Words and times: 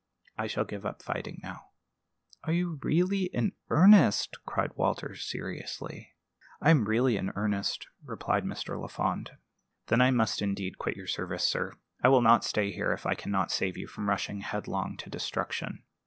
I 0.35 0.47
shall 0.47 0.63
give 0.63 0.83
up 0.83 1.03
fighting 1.03 1.39
now." 1.43 1.65
"Are 2.43 2.53
you 2.53 2.79
really 2.81 3.25
in 3.25 3.51
earnest?" 3.69 4.35
cried 4.47 4.75
Walter, 4.75 5.15
seriously. 5.15 6.15
"I 6.59 6.71
am 6.71 6.85
really 6.85 7.17
in 7.17 7.31
earnest," 7.35 7.85
replied 8.03 8.43
Mr. 8.43 8.81
Lafond. 8.81 9.29
"Then 9.89 10.01
I 10.01 10.09
must 10.09 10.41
indeed 10.41 10.79
quit 10.79 10.97
your 10.97 11.05
service, 11.05 11.43
sir. 11.47 11.73
I 12.03 12.07
will 12.09 12.23
not 12.23 12.43
stay 12.43 12.71
here 12.71 12.91
if 12.93 13.05
I 13.05 13.13
can 13.13 13.31
not 13.31 13.51
save 13.51 13.77
you 13.77 13.85
from 13.85 14.09
rushing 14.09 14.41
headlong 14.41 14.97
to 14.97 15.09
destruction." 15.11 15.83